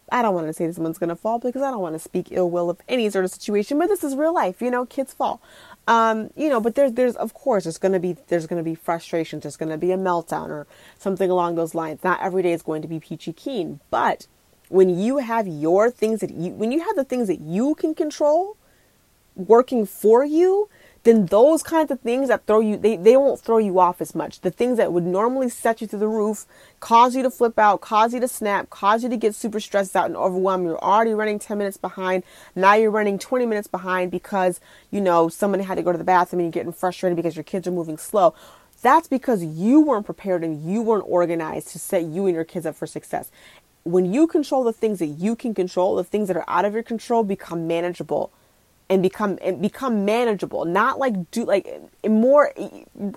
[0.10, 2.28] I don't want to say someone's going to fall because I don't want to speak
[2.32, 5.14] ill will of any sort of situation, but this is real life, you know, kids
[5.14, 5.42] fall.
[5.88, 9.44] Um, you know, but there's, there's, of course, there's to be, there's to be frustrations.
[9.44, 10.68] There's to be a meltdown or
[11.00, 12.04] something along those lines.
[12.04, 14.28] Not every day is going to be peachy keen, but
[14.70, 17.96] when you have your things that you, when you have the things that you can
[17.96, 18.58] control
[19.36, 20.70] working for you,
[21.08, 24.14] then those kinds of things that throw you they, they won't throw you off as
[24.14, 24.42] much.
[24.42, 26.46] The things that would normally set you through the roof
[26.82, 29.96] cause you to flip out cause you to snap cause you to get super stressed
[29.96, 30.66] out and overwhelmed.
[30.66, 32.24] You're already running 10 minutes behind.
[32.58, 34.60] Now you're running 20 minutes behind because
[34.92, 37.44] you know someone had to go to the bathroom and you're getting frustrated because your
[37.44, 38.34] kids are moving slow.
[38.82, 42.66] That's because you weren't prepared and you weren't organized to set you and your kids
[42.66, 43.32] up for success.
[43.86, 46.74] When you control the things that you can control the things that are out of
[46.74, 48.34] your control become manageable
[48.90, 51.68] and become and become manageable not like do like
[52.08, 52.54] more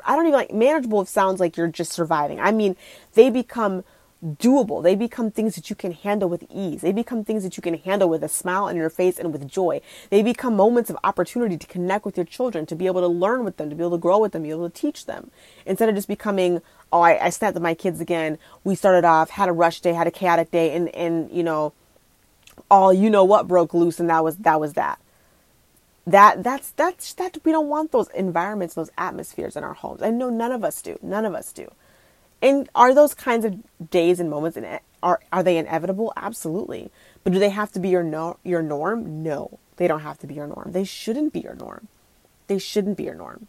[0.05, 2.41] i don't even like manageable sounds like you're just surviving.
[2.41, 2.77] I mean
[3.15, 3.85] they become
[4.23, 4.83] doable.
[4.83, 6.83] They become things that you can handle with ease.
[6.83, 9.49] They become things that you can handle with a smile on your face and with
[9.49, 9.81] joy.
[10.11, 13.45] They become moments of opportunity to connect with your children to be able to learn
[13.45, 15.31] with them to be able to grow with them be able to teach them.
[15.65, 16.61] Instead of just becoming
[16.93, 18.39] oh i, I snapped at my kids again.
[18.65, 21.73] We started off had a rush day had a chaotic day and and you know
[22.71, 24.99] all you know what broke loose and that was that was that
[26.11, 30.03] that that's that's that we don't want those environments those atmospheres in our homes.
[30.03, 31.71] I know none of us do none of us do.
[32.43, 36.13] And are those kinds of days and moments in are are they inevitable?
[36.17, 36.91] Absolutely.
[37.23, 39.23] But do they have to be your no, your norm?
[39.23, 40.73] No they don't have to be your norm.
[40.73, 41.89] They shouldn't be your norm.
[42.49, 43.47] They shouldn't be your norm.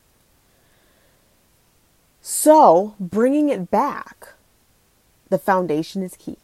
[2.21, 4.35] So bringing it back
[5.29, 6.37] the foundation is key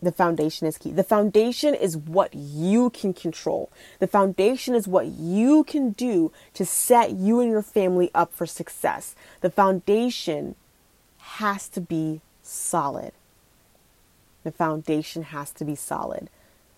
[0.00, 0.92] the foundation is key.
[0.92, 3.70] The foundation is what you can control.
[3.98, 8.46] The foundation is what you can do to set you and your family up for
[8.46, 9.16] success.
[9.40, 10.54] The foundation
[11.18, 13.12] has to be solid.
[14.44, 16.30] The foundation has to be solid.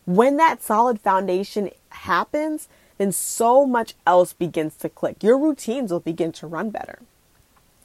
[0.06, 5.22] When that solid foundation happens, then so much else begins to click.
[5.22, 7.00] Your routines will begin to run better.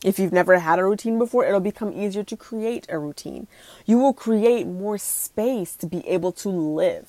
[0.06, 3.48] If you've never had a routine before, it'll become easier to create a routine.
[3.88, 7.08] You will create more space to be able to live,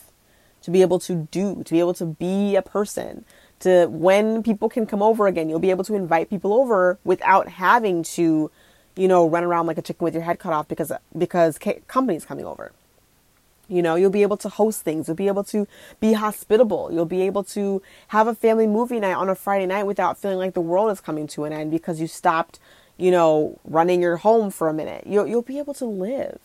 [0.62, 3.26] to be able to do, to be able to be a person.
[3.61, 7.48] To when people can come over again, you'll be able to invite people over without
[7.48, 8.50] having to,
[8.96, 12.24] you know, run around like a chicken with your head cut off because because company's
[12.24, 12.72] coming over.
[13.68, 15.06] You know, you'll be able to host things.
[15.06, 15.66] You'll be able to
[16.00, 16.90] be hospitable.
[16.92, 20.38] You'll be able to have a family movie night on a Friday night without feeling
[20.38, 22.59] like the world is coming to an end because you stopped
[22.96, 25.04] you know, running your home for a minute.
[25.06, 26.38] You'll, you'll be able to live.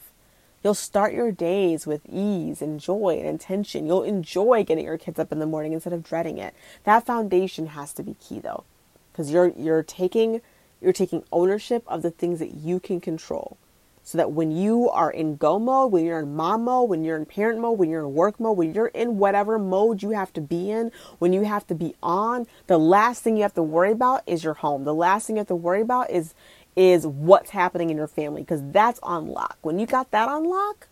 [0.63, 3.87] You'll start your days with ease and joy and intention.
[3.87, 6.53] You'll enjoy getting your kids up in the morning instead of dreading it.
[6.83, 8.63] That foundation has to be key though.
[9.11, 10.41] Because you're you're taking
[10.79, 13.57] you're taking ownership of the things that you can control
[14.03, 17.17] so that when you are in go mode, when you're in mom mode, when you're
[17.17, 20.33] in parent mode, when you're in work mode, when you're in whatever mode you have
[20.33, 23.63] to be in, when you have to be on, the last thing you have to
[23.63, 24.83] worry about is your home.
[24.83, 26.33] The last thing you have to worry about is
[26.75, 29.57] is what's happening in your family because that's on lock.
[29.61, 30.87] When you got that on lock,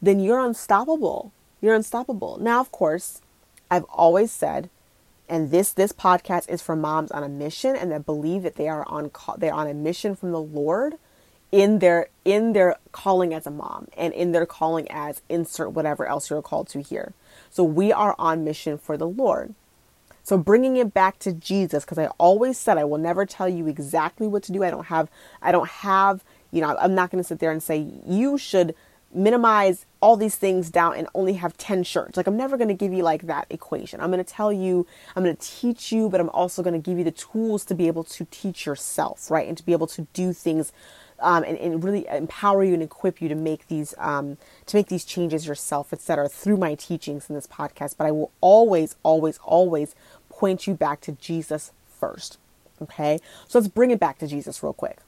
[0.00, 1.32] then you're unstoppable.
[1.60, 2.38] You're unstoppable.
[2.40, 3.20] Now, of course,
[3.70, 4.70] I've always said
[5.30, 8.68] and this this podcast is for moms on a mission and that believe that they
[8.68, 10.94] are on call, they're on a mission from the Lord
[11.52, 16.06] in their in their calling as a mom and in their calling as insert whatever
[16.06, 17.12] else you're called to here.
[17.50, 19.54] So we are on mission for the Lord.
[20.22, 23.66] So bringing it back to Jesus because I always said I will never tell you
[23.66, 24.62] exactly what to do.
[24.62, 25.10] I don't have
[25.42, 28.74] I don't have, you know, I'm not going to sit there and say you should
[29.12, 32.16] minimize all these things down and only have 10 shirts.
[32.16, 34.00] Like, I'm never going to give you like that equation.
[34.00, 34.86] I'm going to tell you,
[35.16, 37.74] I'm going to teach you, but I'm also going to give you the tools to
[37.74, 39.48] be able to teach yourself, right?
[39.48, 40.72] And to be able to do things
[41.20, 44.88] um, and, and, really empower you and equip you to make these um, to make
[44.88, 46.28] these changes yourself, etc.
[46.28, 49.94] Through my teachings in this podcast, but I will always, always, always
[50.28, 52.38] point you back to Jesus first.
[52.82, 54.98] Okay, so let's bring it back to Jesus real quick.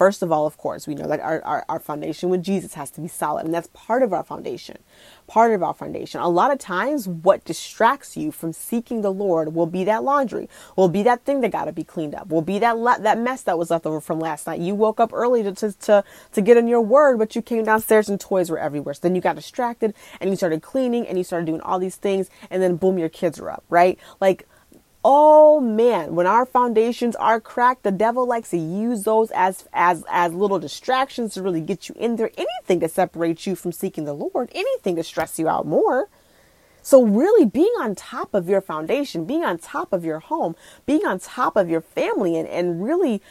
[0.00, 2.90] First of all, of course, we know that our, our, our, foundation with Jesus has
[2.92, 4.78] to be solid, and that's part of our foundation.
[5.26, 6.22] Part of our foundation.
[6.22, 10.48] A lot of times, what distracts you from seeking the Lord will be that laundry,
[10.74, 13.42] will be that thing that got to be cleaned up, will be that that mess
[13.42, 14.60] that was left over from last night.
[14.60, 17.64] You woke up early to, to, to, to get in your word, but you came
[17.64, 18.94] downstairs and toys were everywhere.
[18.94, 21.96] So then you got distracted and you started cleaning and you started doing all these
[21.96, 23.98] things, and then boom, your kids are up, right?
[24.18, 24.48] Like,
[25.04, 30.04] oh man when our foundations are cracked the devil likes to use those as as
[30.10, 32.30] as little distractions to really get you in there.
[32.36, 36.08] Anything to separate you from seeking the lord anything to stress you out more.
[36.82, 40.54] So really being on top of your foundation being on top of your home
[40.86, 43.22] being on top of your family and and really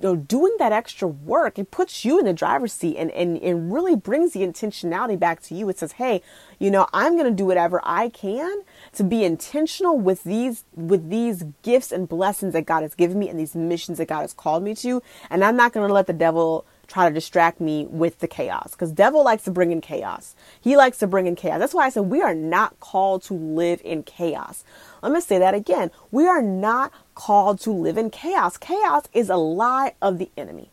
[0.00, 3.36] you know, doing that extra work, it puts you in the driver's seat and, and,
[3.38, 5.68] and really brings the intentionality back to you.
[5.68, 6.22] It says, hey,
[6.58, 11.10] you know, I'm going to do whatever I can to be intentional with these, with
[11.10, 14.32] these gifts and blessings that God has given me and these missions that God has
[14.32, 15.02] called me to.
[15.30, 18.72] And I'm not going to let the devil try to distract me with the chaos
[18.72, 21.84] because devil likes to bring in chaos he likes to bring in chaos that's why
[21.84, 24.64] i said we are not called to live in chaos
[25.02, 28.56] let me say that again we are not called to live in chaos.
[28.56, 30.70] Chaos is a lie of the enemy.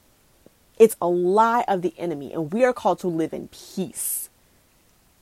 [0.78, 4.30] It's a lie of the enemy and we are called to live in peace.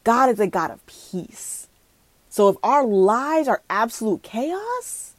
[0.04, 1.68] God is a god of peace.
[2.30, 5.14] So if our lives are absolute chaos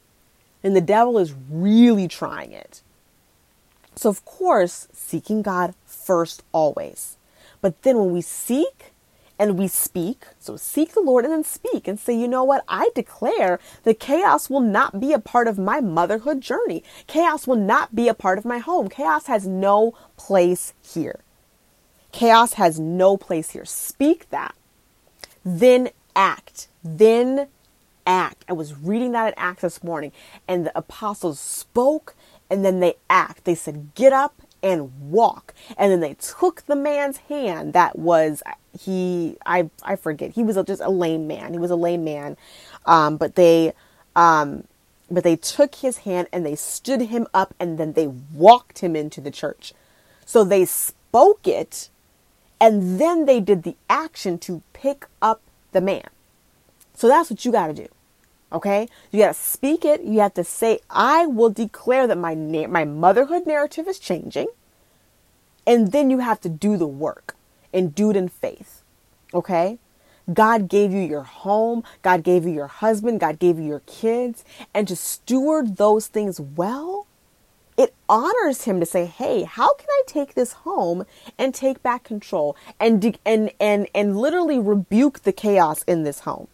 [0.61, 2.81] then the devil is really trying it.
[3.95, 7.17] So, of course, seeking God first always.
[7.61, 8.91] But then when we seek
[9.37, 12.63] and we speak, so seek the Lord and then speak and say, you know what?
[12.67, 16.83] I declare that chaos will not be a part of my motherhood journey.
[17.07, 18.87] Chaos will not be a part of my home.
[18.87, 21.19] Chaos has no place here.
[22.11, 23.65] Chaos has no place here.
[23.65, 24.55] Speak that.
[25.43, 26.69] Then act.
[26.81, 27.47] Then
[28.07, 28.45] act.
[28.47, 30.11] I was reading that in Acts this morning,
[30.47, 32.15] and the apostles spoke
[32.49, 33.43] and then they act.
[33.43, 35.53] They said, get up and walk.
[35.77, 38.43] And then they took the man's hand that was,
[38.77, 41.53] he, I, I forget, he was just a lame man.
[41.53, 42.35] He was a lame man.
[42.85, 43.73] Um, but they,
[44.15, 44.65] um,
[45.09, 48.95] but they took his hand and they stood him up and then they walked him
[48.95, 49.73] into the church.
[50.25, 51.89] So they spoke it
[52.59, 55.41] and then they did the action to pick up
[55.73, 56.09] the man.
[56.95, 57.87] So that's what you got to do.
[58.51, 58.87] Okay?
[59.11, 60.03] You got to speak it.
[60.03, 64.47] You have to say, I will declare that my, na- my motherhood narrative is changing.
[65.67, 67.35] And then you have to do the work
[67.73, 68.83] and do it in faith.
[69.33, 69.79] Okay?
[70.31, 71.83] God gave you your home.
[72.01, 73.19] God gave you your husband.
[73.19, 74.43] God gave you your kids.
[74.73, 77.07] And to steward those things well,
[77.77, 81.05] it honors him to say, "Hey, how can I take this home
[81.37, 86.47] and take back control and and and and literally rebuke the chaos in this home?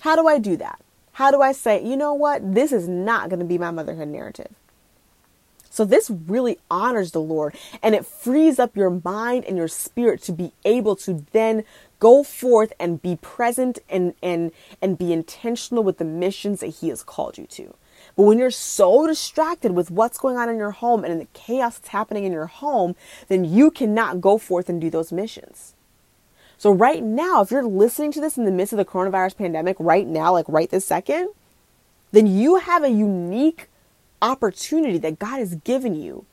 [0.00, 0.80] How do I do that?
[1.22, 2.52] How do I say, you know what?
[2.52, 4.52] This is not going to be my motherhood narrative.
[5.70, 10.20] So this really honors the Lord and it frees up your mind and your spirit
[10.22, 11.62] to be able to then
[12.00, 14.50] go forth and be present and and
[14.82, 17.72] and be intentional with the missions that he has called you to.
[18.16, 21.28] But when you're so distracted with what's going on in your home and in the
[21.34, 22.96] chaos that's happening in your home,
[23.28, 25.74] then you cannot go forth and do those missions.
[26.62, 29.74] So, right now, if you're listening to this in the midst of the coronavirus pandemic,
[29.80, 31.30] right now, like right this second,
[32.12, 33.66] then you have a unique
[34.22, 36.24] opportunity that God has given you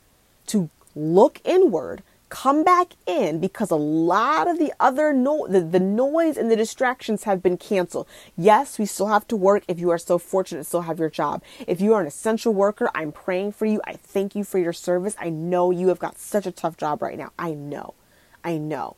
[0.45, 5.79] to look inward, come back in because a lot of the other no the, the
[5.79, 8.07] noise and the distractions have been canceled.
[8.37, 11.09] Yes, we still have to work if you are so fortunate to still have your
[11.09, 11.41] job.
[11.65, 13.81] If you are an essential worker, I'm praying for you.
[13.83, 15.15] I thank you for your service.
[15.19, 17.31] I know you have got such a tough job right now.
[17.39, 17.95] I know.
[18.43, 18.95] I know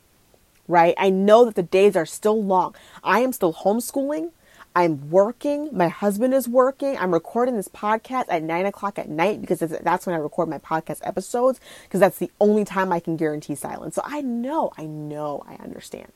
[0.72, 0.96] right?
[0.98, 2.74] I know that the days are still long.
[3.04, 4.32] I am still homeschooling.
[4.74, 5.70] I'm working.
[5.74, 6.98] My husband is working.
[6.98, 10.60] I'm recording this podcast at nine o'clock at night because that's when I record my
[10.60, 13.96] podcast episodes because that's the only time I can guarantee silence.
[13.96, 16.14] So I know, I know, I understand.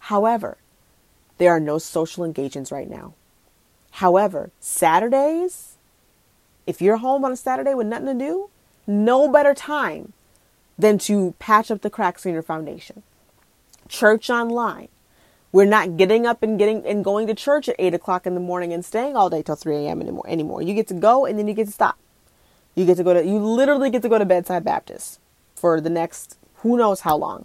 [0.00, 0.56] However,
[1.36, 3.12] there are no social engagements right now.
[3.92, 5.76] However, Saturdays,
[6.66, 8.48] if you're home on a Saturday with nothing to do,
[8.86, 10.14] no better time
[10.78, 13.02] than to patch up the cracks in your foundation
[13.88, 14.88] church online.
[15.52, 18.40] We're not getting up and getting and going to church at eight o'clock in the
[18.40, 20.00] morning and staying all day till three a.m.
[20.00, 20.24] anymore.
[20.26, 21.98] Anymore, you get to go and then you get to stop.
[22.74, 25.20] You get to go to you literally get to go to bedside Baptist
[25.54, 27.44] for the next who knows how long.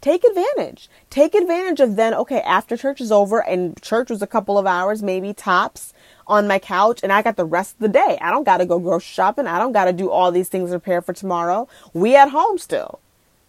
[0.00, 0.88] Take advantage.
[1.10, 2.14] Take advantage of then.
[2.14, 5.92] Okay, after church is over and church was a couple of hours, maybe tops
[6.26, 8.16] on my couch, and I got the rest of the day.
[8.20, 9.46] I don't got to go grocery shopping.
[9.46, 11.68] I don't got to do all these things to prepare for tomorrow.
[11.92, 13.00] We at home still.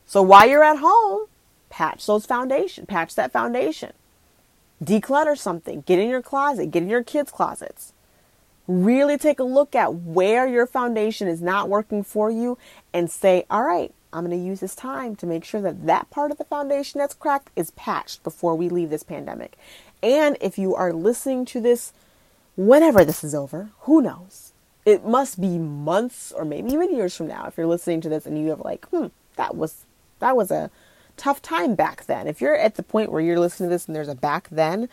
[0.05, 1.27] So while you're at home,
[1.71, 3.93] patch those foundation, patch that foundation.
[4.83, 7.93] Declutter something, get in your closet, get in your kids' closets.
[8.67, 12.57] Really take a look at where your foundation is not working for you
[12.93, 16.09] and say, all right, I'm going to use this time to make sure that that
[16.09, 19.57] part of the foundation that's cracked is patched before we leave this pandemic.
[20.03, 21.93] And if you are listening to this
[22.57, 24.51] whenever this is over, who knows?
[24.85, 28.25] It must be months or maybe even years from now if you're listening to this
[28.25, 29.85] and you have like, hmm, that was
[30.19, 30.71] that was a
[31.21, 32.27] tough time back then.
[32.27, 34.89] If you're at the point where you're listening to this and there's a back then,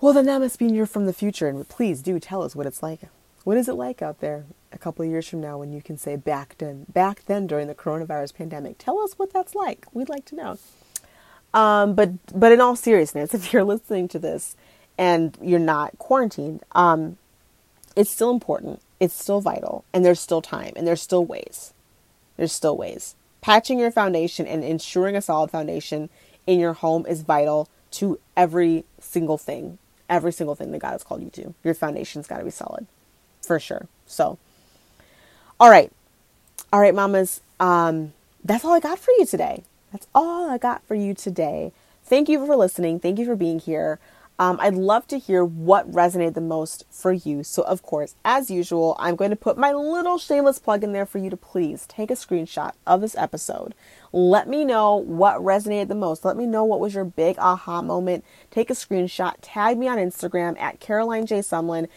[0.00, 2.66] well then that must mean you're from the future and please do tell us what
[2.66, 3.00] it's like.
[3.44, 5.98] What is it like out there a couple of years from now when you can
[5.98, 8.78] say back then back then during the coronavirus pandemic?
[8.78, 9.86] Tell us what that's like.
[9.92, 10.58] We'd like to know.
[11.52, 14.56] Um, but but in all seriousness, if you're listening to this
[14.96, 17.18] and you're not quarantined, um,
[17.94, 18.80] it's still important.
[18.98, 21.74] It's still vital, and there's still time, and there's still ways.
[22.38, 23.15] There's still ways.
[23.46, 26.10] Patching your foundation and ensuring a solid foundation
[26.48, 29.78] in your home is vital to every single thing,
[30.08, 31.54] every single thing that God has called you to.
[31.62, 32.88] Your foundation's got to be solid,
[33.40, 33.86] for sure.
[34.04, 34.38] So,
[35.60, 35.92] all right,
[36.72, 37.40] all right, mamas.
[37.60, 39.62] Um, that's all I got for you today.
[39.92, 41.70] That's all I got for you today.
[42.04, 42.98] Thank you for listening.
[42.98, 44.00] Thank you for being here.
[44.38, 47.42] Um, I'd love to hear what resonated the most for you.
[47.42, 51.06] So, of course, as usual, I'm going to put my little shameless plug in there
[51.06, 53.74] for you to please take a screenshot of this episode.
[54.12, 56.24] Let me know what resonated the most.
[56.24, 58.24] Let me know what was your big aha moment.
[58.50, 61.38] Take a screenshot, tag me on Instagram at Caroline J.
[61.38, 61.88] Sumlin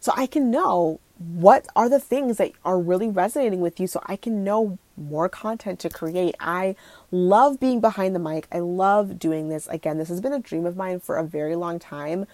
[0.00, 4.00] so I can know what are the things that are really resonating with you so
[4.06, 6.36] I can know more content to create.
[6.38, 6.76] I
[7.10, 8.46] love being behind the mic.
[8.52, 9.66] I love doing this.
[9.68, 12.26] Again, this has been a dream of mine for a very long time.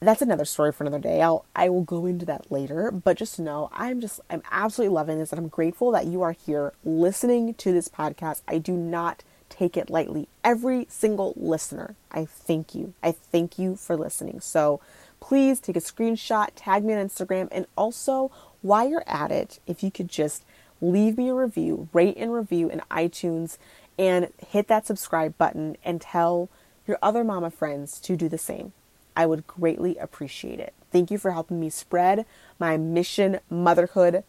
[0.00, 1.22] That's another story for another day.
[1.22, 5.18] I'll I will go into that later, but just know I'm just I'm absolutely loving
[5.18, 8.42] this and I'm grateful that you are here listening to this podcast.
[8.46, 10.28] I do not take it lightly.
[10.42, 12.92] Every single listener, I thank you.
[13.02, 14.40] I thank you for listening.
[14.40, 14.80] So,
[15.20, 19.82] please take a screenshot, tag me on Instagram, and also while you're at it, if
[19.82, 20.44] you could just
[20.80, 23.58] leave me a review, rate and review in iTunes,
[23.98, 26.48] and hit that subscribe button and tell
[26.86, 28.72] your other mama friends to do the same.
[29.16, 30.74] I would greatly appreciate it.
[30.90, 32.26] Thank you for helping me spread
[32.58, 34.24] my mission motherhood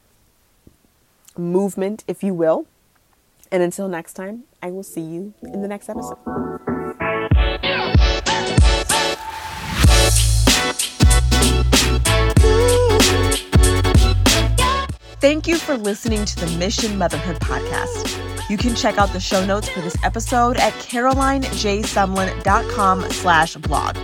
[1.38, 2.66] movement, if you will.
[3.52, 6.18] And until next time, I will see you in the next episode.
[15.20, 18.50] Thank you for listening to the Mission Motherhood podcast.
[18.50, 23.98] You can check out the show notes for this episode at carolinejsumlin.com slash blog.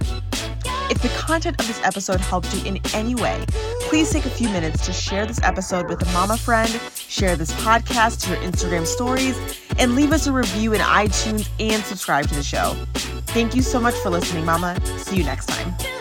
[0.89, 3.45] If the content of this episode helped you in any way,
[3.81, 7.51] please take a few minutes to share this episode with a mama friend, share this
[7.53, 9.37] podcast to your Instagram stories,
[9.77, 12.75] and leave us a review in iTunes and subscribe to the show.
[13.27, 14.77] Thank you so much for listening, Mama.
[14.97, 16.00] See you next time.